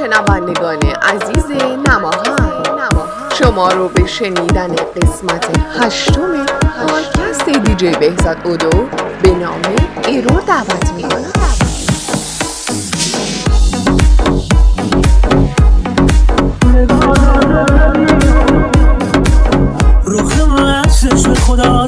[0.00, 1.44] شنوندگان عزیز
[1.88, 2.52] نماهن
[3.38, 5.46] شما رو به شنیدن قسمت
[5.80, 6.46] هشتم
[6.86, 8.88] پادکست دیجی بهزاد اودو
[9.22, 9.60] به نام
[10.06, 11.32] ایرور دعوت می‌کنم.
[21.46, 21.86] خدا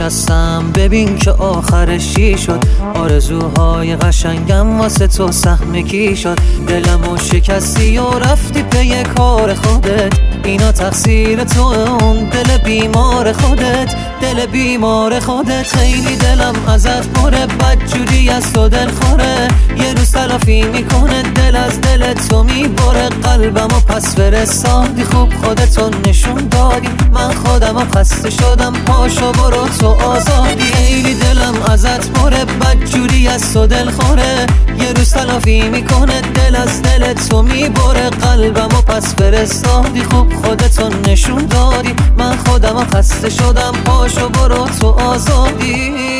[0.00, 0.72] نشستم.
[0.74, 2.64] ببین که آخرش چی شد.
[2.94, 6.38] آرزوهای قشنگم واسه تو سهم کی شد.
[6.66, 10.27] دلمو شکستی و رفتی پی کار خودت.
[10.48, 12.24] اینا تقصیر تو اون.
[12.24, 15.66] دل بیمار خودت دل بیمار خودت.
[15.66, 19.48] خیلی دلم ازت پره بدجوری از تو دل خوره.
[19.78, 23.08] یه روز تلافی می‌کنه دل از دل تو می‌بره.
[23.08, 26.88] قلبم و پس فرستادی خوب خودتو نشون دادی.
[27.12, 30.72] من خودم و خسته شدم پاشو برو تو آزادی.
[30.72, 34.46] خیلی دلم ازت پره بدجوری از تو دل خوره.
[34.80, 38.10] یه روز تلافی می‌کنه دل از دل تو می‌بره.
[38.10, 41.94] قلبم و پس فرستادی خوب خودتو نشون دادی.
[42.18, 43.72] من خودم خسته شدم.
[43.84, 46.17] پاشو برو تو آزادی.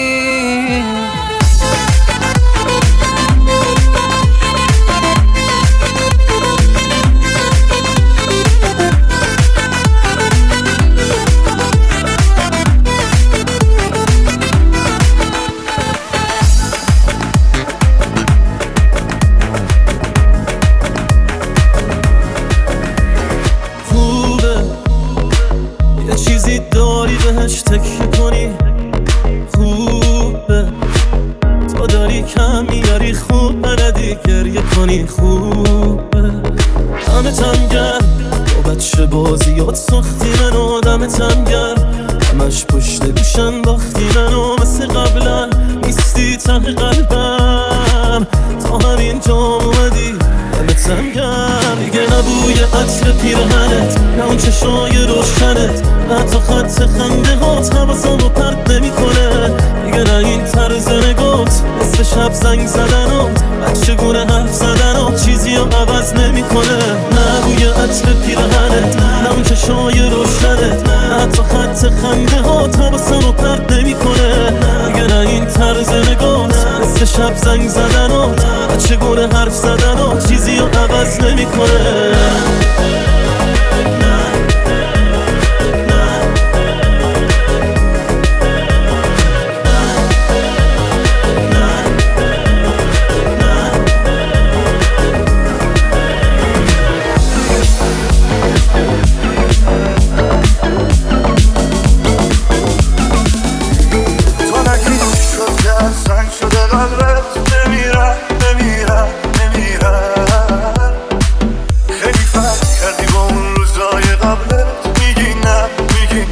[58.78, 59.50] نمی‌کنه.
[59.84, 61.62] دیگه نه این طرز نگات.
[61.80, 63.42] مثل شب زنگ زدنات.
[63.66, 65.24] از چگونه حرف زدنات.
[65.24, 66.76] چیزی رو عوض نمی‌کنه.
[67.12, 68.96] نه بوی عطر پیرهنت.
[68.96, 70.88] نه اون چشای روشنت.
[70.88, 74.52] نه تو خط خنده ها تبسم رو پرد نمی‌کنه.
[74.86, 76.66] دیگه نه این طرز نگات.
[76.82, 78.44] مثل شب زنگ زدنات.
[78.74, 80.28] از چگونه حرف زدنات.
[80.28, 82.14] چیزی رو عوض نمی‌کنه.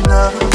[0.07, 0.46] enough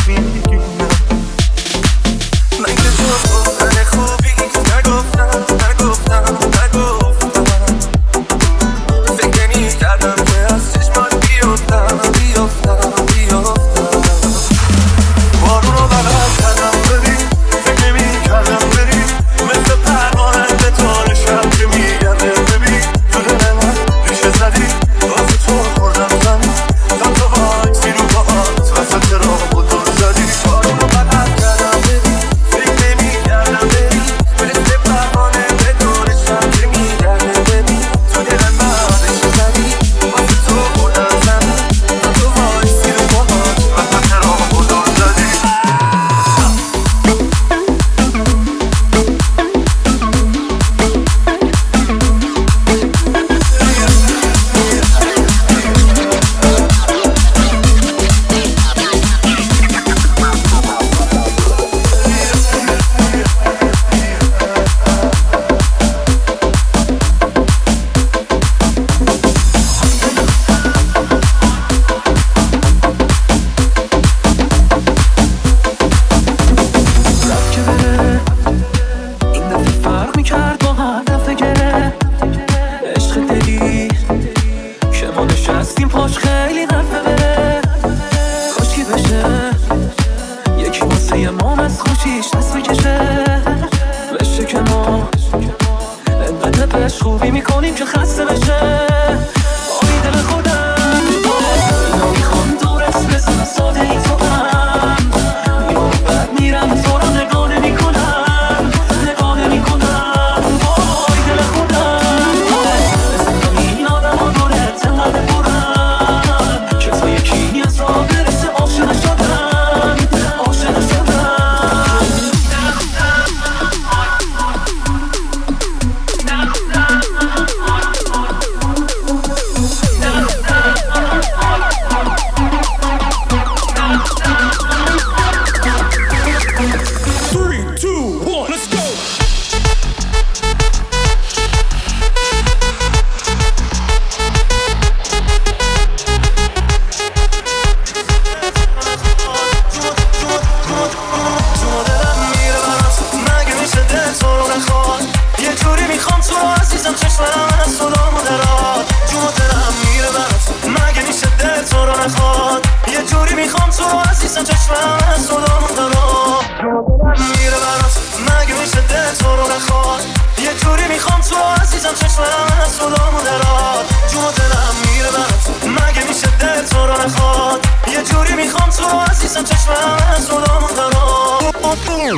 [172.64, 175.44] از صدامو دراد جونو دلم میره برات.
[175.66, 180.68] مگه میشه دل تو رو نخواد؟ یه جوری می‌خوام تو عزیزم چشم همه از صدامو
[180.78, 182.16] دراد بوم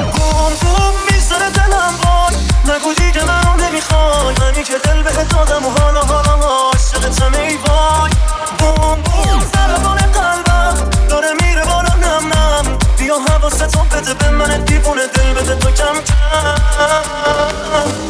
[0.61, 2.35] بوم می‌زنه دلم وای
[2.75, 4.35] نگو دیگه منو نمی‌خوای.
[4.39, 8.11] منی که دل به دادم و حالا حالا عاشقتم ای وای.
[8.59, 10.75] بوم بوم سربان قلبم
[11.09, 12.77] داره میره بالا نم نم.
[12.97, 15.07] بیا حواستو بده به من دیوونه.
[15.07, 16.57] دل بده تو کم کم.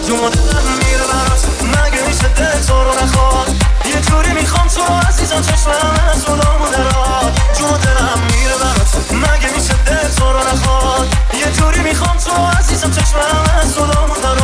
[0.07, 1.62] جونو دلم میره برات.
[2.67, 3.47] تو رو نخواد.
[3.85, 8.91] یه جوری می‌خوام تو عزیزم چشمم از رو نامو دراد جون درم میره برات.
[9.11, 14.15] مگه میشه دل تو رو نخواد؟ یه جوری می‌خوام تو عزیزم چشمم از رو نامو
[14.23, 14.43] دراد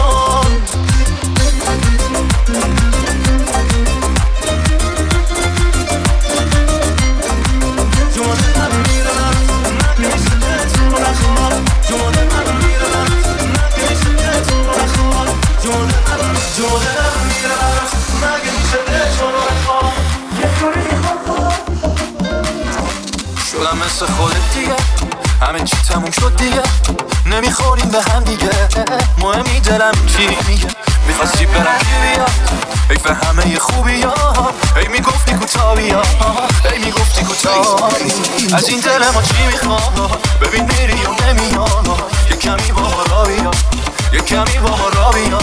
[16.60, 16.89] Jordan.
[23.90, 24.76] مثل خودت دیگه.
[25.42, 26.62] همه چی تموم شد دیگه.
[27.26, 28.50] نمی‌خوریم به هم دیگه.
[29.18, 30.68] مهمی دلم چی میگه؟
[31.08, 32.32] می‌خواستی برم کی بیاد
[32.90, 34.54] ای به همه خوبی ها.
[34.76, 36.02] ای می‌گفتی کتا بیا
[36.72, 37.90] ای می‌گفتی کتا
[38.58, 41.86] از این دل ما چی می‌خواد ببین میری و نمیان
[42.30, 43.52] یه کمی با ما را بیا
[44.14, 45.40] یه کمی با ما را بیا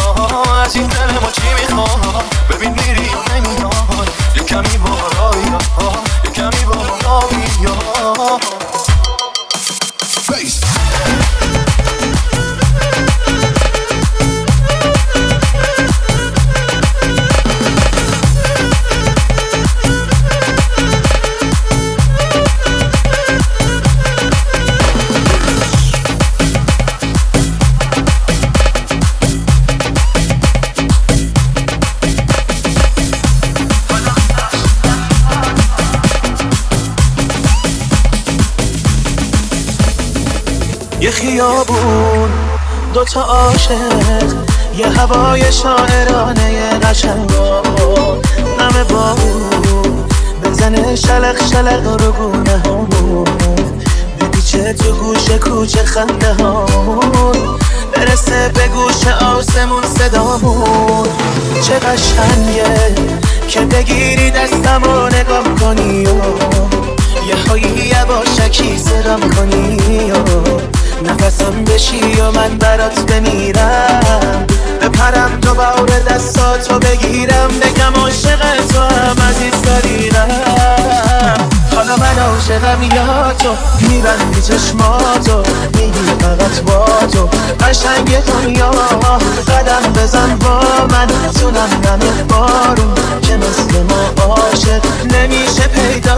[0.64, 5.30] از این دل ما چی می‌خواد ببین میری و نمیان یه کمی با ما را
[5.30, 5.58] بیا
[6.36, 8.38] یه کمی با ما
[10.30, 11.25] را
[41.46, 42.30] خیابون
[42.94, 44.34] دوتا عاشق
[44.76, 47.62] یه هوای شاعرانه قشنگا
[48.58, 50.04] نم بارون
[50.44, 53.24] بزنه شلق شلق رو گونه همون.
[54.20, 57.58] بپیچه تو گوش کوچه خنده همون
[57.92, 61.08] برسه به گوش آسمون صدامون.
[61.62, 62.94] چه قشنگه
[63.48, 66.20] که بگیری دستم و نگاه کنی و
[67.28, 74.46] یه هایی یواشکی صدام کنی و نفسم بشی و من برات بمیرم.
[74.82, 78.40] بپرم بار دستاتو بگیرم بگم عاشق
[78.72, 80.28] تو هم عزیز داریرم
[81.76, 85.42] حالا من عاشقم یا تو میبندی چشماتو
[85.74, 87.28] میگی فقط با تو.
[87.60, 88.70] قشنگ دنیا
[89.48, 90.60] قدم بزن با
[90.90, 91.06] من.
[91.32, 96.16] تونم نم بارون که مثل ما عاشق نمیشه پیدا.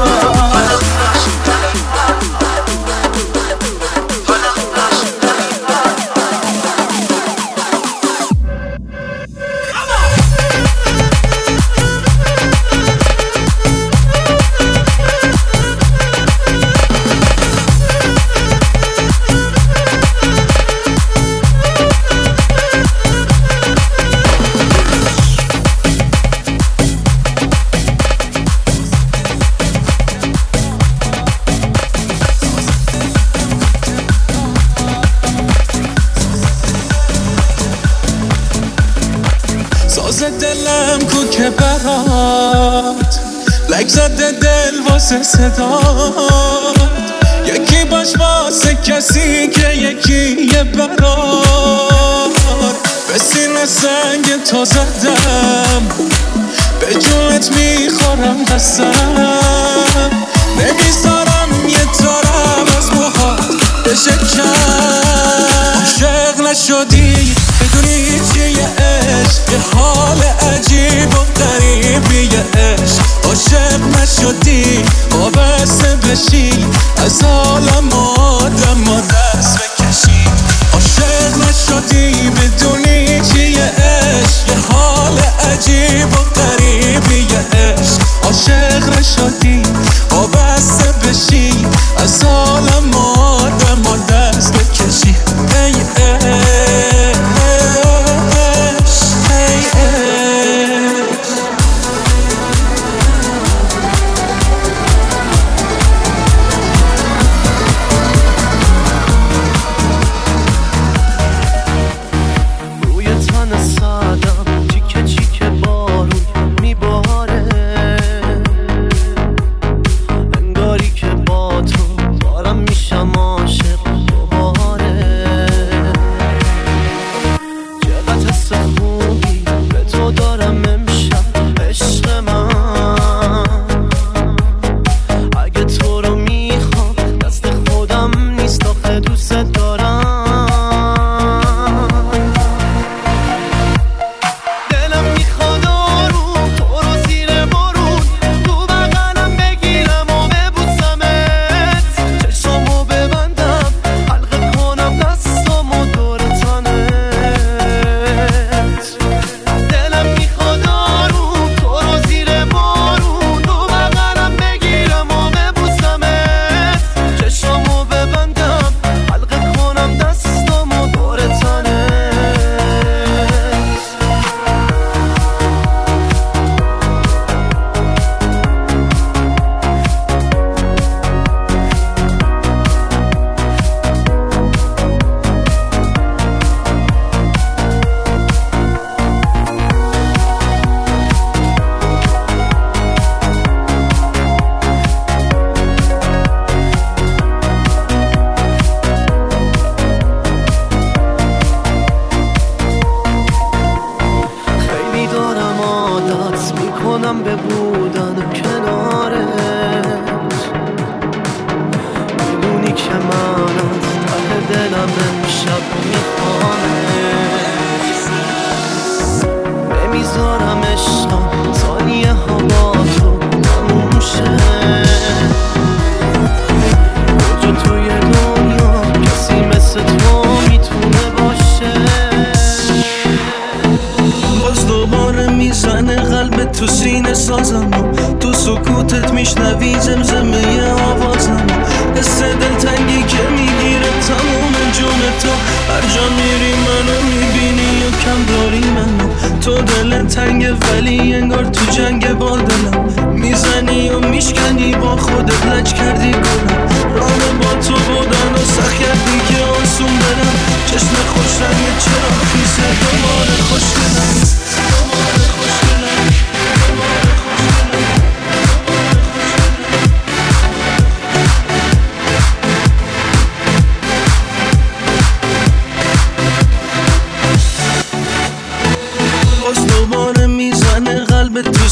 [45.10, 46.76] واسه صدات
[47.46, 50.64] یکی باش واسه کسی که یکی یه
[53.08, 55.88] به سینه سنگ تو زدم.
[56.80, 58.92] به جونت می‌خورم قسم.
[60.58, 61.17] نمی‌ذارم
[74.48, 76.64] نشدی وابسته بشی.
[76.96, 77.22] از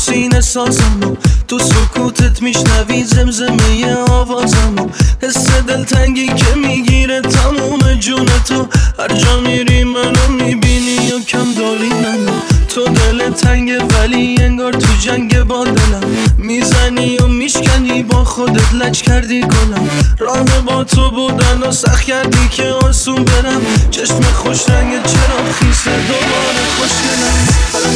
[0.07, 1.17] سینه سازمو
[1.49, 4.89] تو سکوتت میشنوی زمزمه آوازمو
[5.23, 8.67] حس دلتنگی که می‌گیره تموم جونتو
[8.99, 14.93] هر جا میری منو می‌بینی یا کم داری منو تو دل تنگه ولی انگار تو
[15.01, 16.05] جنگ با دلم
[16.39, 22.49] می‌زنی و میشکنی با خودت لچ کردی کنم راه با تو بودن و سخت کردی
[22.51, 23.61] که آسون برم.
[23.91, 27.89] چشم خوش رنگ چرا خیس دوباره خوشگلم حالا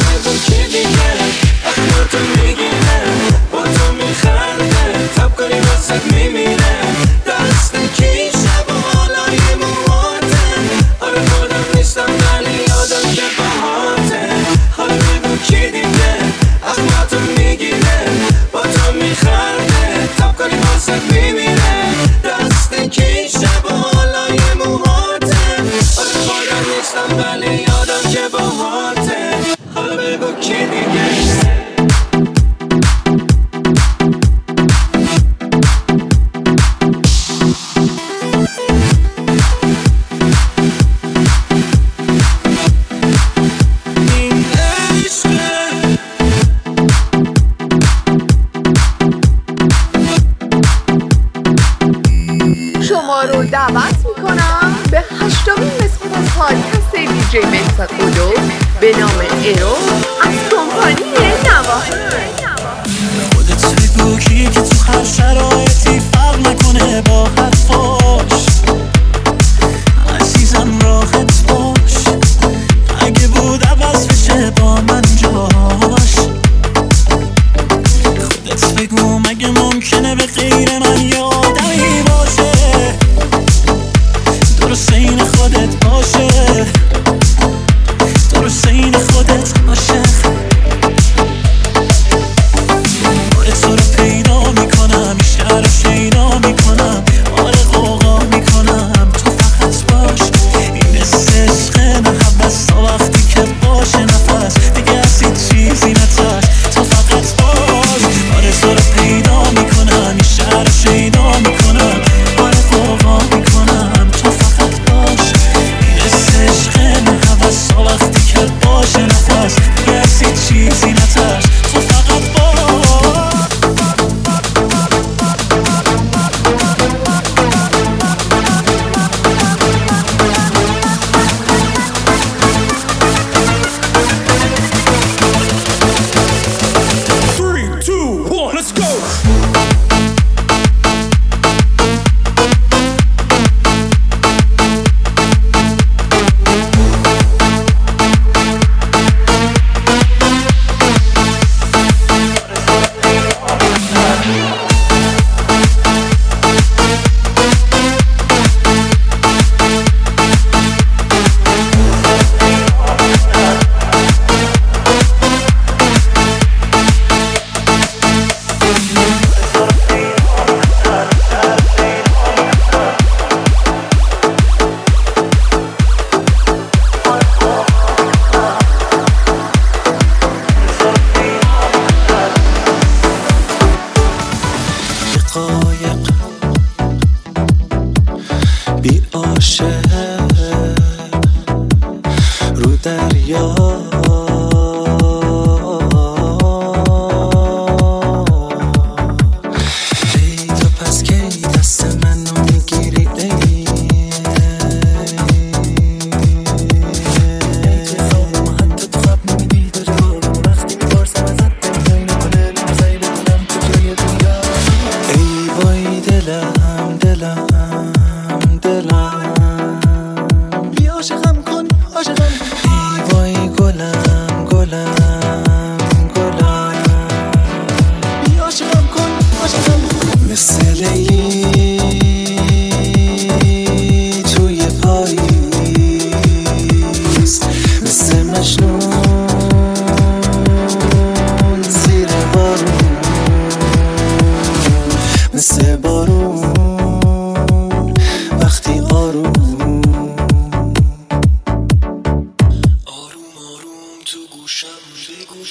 [0.45, 1.31] که دیگرم؟
[1.65, 3.17] وقت با تو می‌گیرم.
[3.51, 5.07] با تو میخندم.
[5.15, 6.60] تب کنی واسه میمیرم.
[20.81, 21.50] said, baby.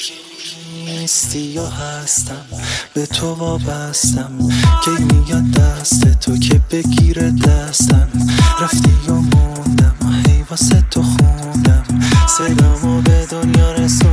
[0.01, 0.15] که
[0.85, 2.47] نیستی یا هستم؟
[2.95, 4.33] به تو وابستم.
[4.85, 8.09] که میاد دست تو؟ که بگیره دستم؟
[8.61, 9.95] رفتی یا موندم؟
[10.27, 11.85] هی واسه تو خوندم.
[12.39, 14.10] صدامو به دنیا رسوندم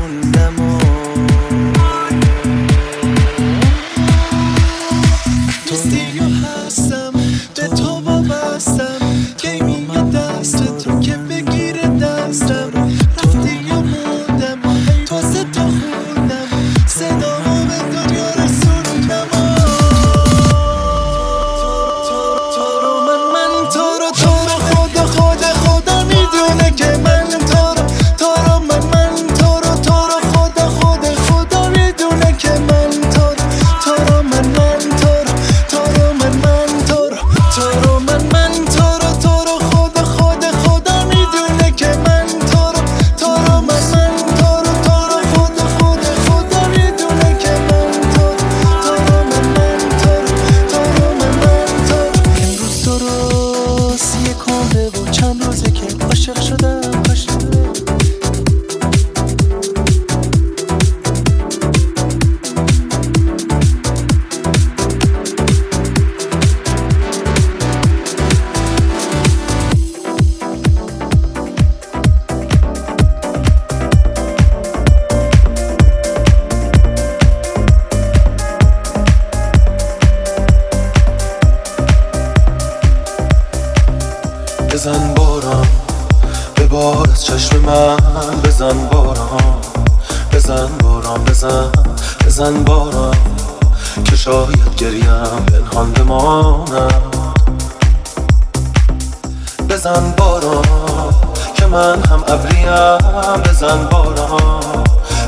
[101.71, 102.97] من هم ابریم.
[103.43, 104.83] بزن باران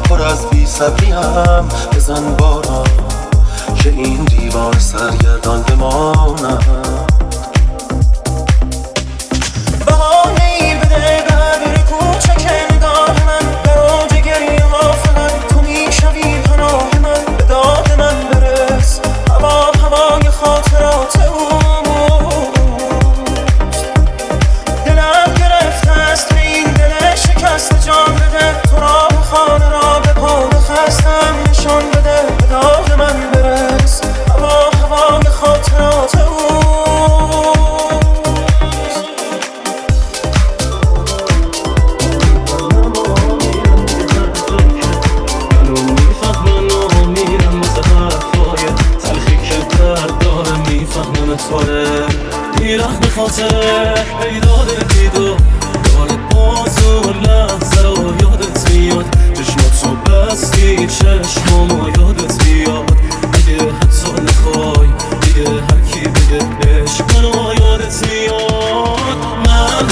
[0.10, 1.16] پر از بی صبریم.
[1.96, 2.88] بزن باران
[3.76, 6.99] که این دیوار سرگردان بمانم
[53.56, 54.40] ای
[54.84, 55.26] دیدو
[55.84, 57.90] دارت باز اون لحظه
[58.22, 59.06] یادت میاد.
[59.34, 62.86] چشمات رو بستی چشمامو یادت بیاد
[63.32, 64.88] دیگه حتی نخوای
[65.22, 67.06] دیگه هر کی بده عشق
[67.62, 69.00] یادت میاد.
[69.46, 69.86] من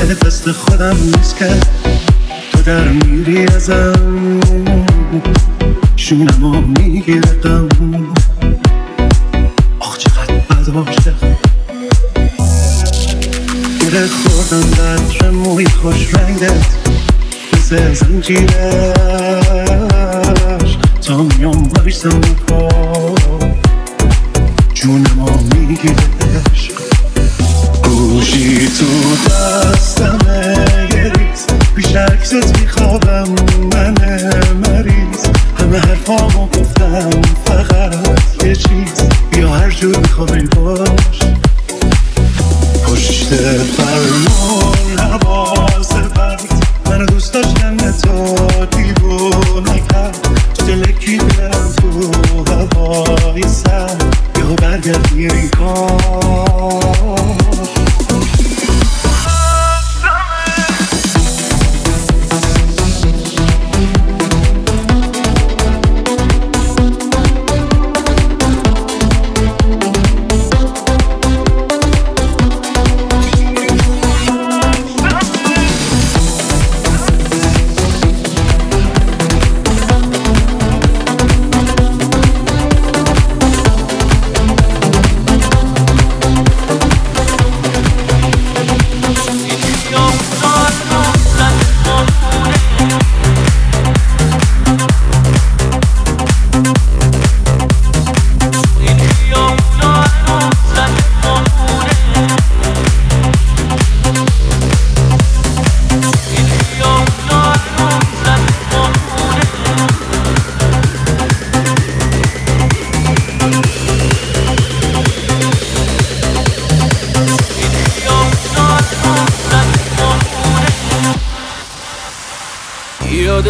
[0.00, 1.66] دلت دست خودم نیست کرد
[2.52, 4.40] تو در میری ازم.
[5.96, 7.68] شونم شونمو میگیردم
[9.80, 11.14] آخ چقدر بد باشه.
[13.80, 16.66] گره خوردم در موی خوش رنگت
[17.52, 18.50] مثل زنجیرش.
[21.06, 23.18] تا میام بایستم کار
[24.74, 25.94] جونم می‌گیره
[26.52, 26.79] عشق
[32.30, 32.69] just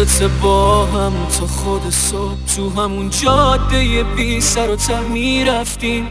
[0.01, 6.07] یادت با هم تا خود صبح تو همون جاده بی سر و ته می‌رفتیم.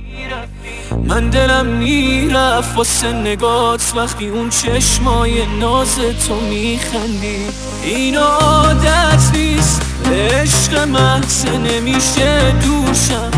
[1.05, 7.47] من دلم می‌رفت واسه نگات وقتی اون چشمای ناز تو میخندی.
[7.83, 13.31] این عادت نیست عشق محسه نمیشه دوشم.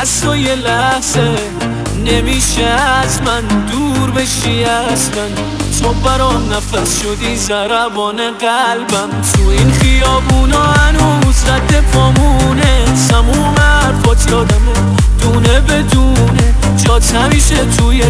[0.00, 1.38] از تو یه لحظه
[2.04, 3.42] نمیشه از من
[3.72, 9.10] دور بشی از من تو برام نفس شدی زربان قلبم.
[9.32, 12.84] تو این خیابونا هنوز رد پامونه.
[13.10, 14.72] تموم حرفات یادمه
[15.20, 18.02] دونه بدونه جات همیشه توی